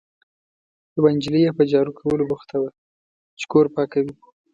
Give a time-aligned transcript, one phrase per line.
[0.97, 2.69] یوه نجلۍ یې په جارو کولو بوخته وه،
[3.39, 4.13] چې کور پاکوي.